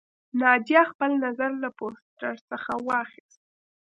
[0.39, 3.39] ناجیه خپل نظر له پوسټر څخه واخیست